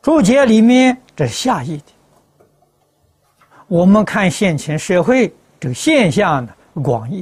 [0.01, 1.83] 注解里面这是下意的。
[3.67, 6.51] 我们看现前社会这个现象呢，
[6.83, 7.21] 广义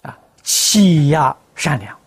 [0.00, 0.14] 的。
[0.42, 2.03] 欺压善良。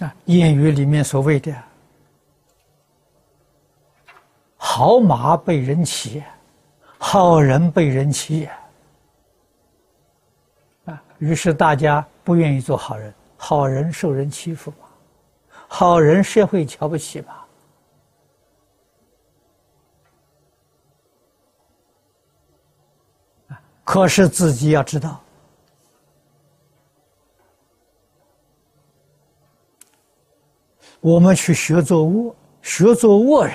[0.00, 1.54] 啊，谚语里面所谓的
[4.56, 6.22] “好马被人骑”。
[7.02, 8.46] 好人被人欺，
[10.84, 14.86] 啊，于是大家不愿意做好人，好人受人欺负嘛，
[15.66, 17.38] 好人社会瞧不起嘛，
[23.82, 25.22] 可是自己要知道，
[31.00, 33.54] 我们去学做恶，学做恶人。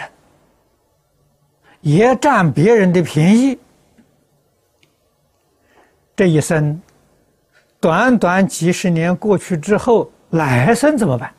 [1.81, 3.59] 也占别人的便宜，
[6.16, 6.81] 这一生
[7.79, 11.31] 短短几十年过去之后，来生怎么办？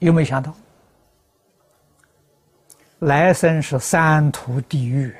[0.00, 0.52] 有没有想到？
[2.98, 5.14] 来生是三途地狱。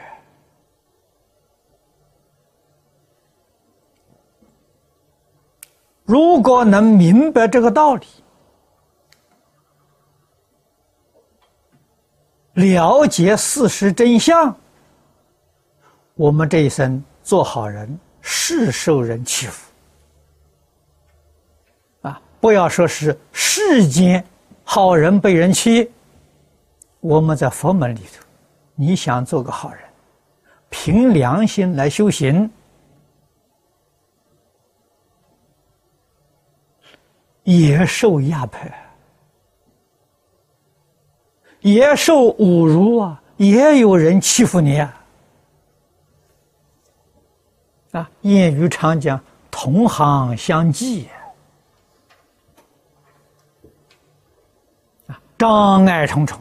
[6.05, 8.07] 如果能明白这个道理。
[12.55, 14.55] 了解事实真相，
[16.15, 19.73] 我们这一生做好人是受人欺负
[22.03, 22.21] 啊！
[22.41, 24.23] 不要说是世间
[24.65, 25.91] 好人被人欺，
[27.01, 28.23] 我们在佛门里头，
[28.75, 29.81] 你想做个好人，
[30.69, 32.51] 凭良心来修行，
[37.45, 38.61] 也受压迫。
[41.63, 45.05] 也受侮辱啊，也有人欺负你啊！
[47.93, 51.09] 啊，谚语常讲“同行相忌”，
[55.09, 56.39] 啊，障碍重重。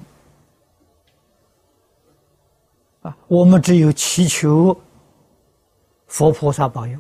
[3.01, 4.75] 啊，我们只有祈求
[6.07, 6.99] 佛菩萨保佑。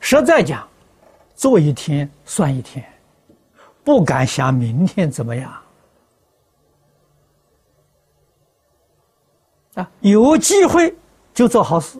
[0.00, 0.68] 实在讲，
[1.34, 2.91] 做一天算一天。
[3.84, 5.50] 不敢想明天怎么样
[9.74, 9.90] 啊？
[10.00, 10.94] 有机会
[11.32, 11.98] 就做好事，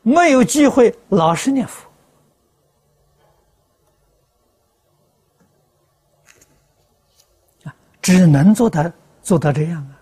[0.00, 1.86] 没有机会老实念佛
[7.64, 8.90] 啊，只能做到
[9.22, 9.99] 做到这样啊。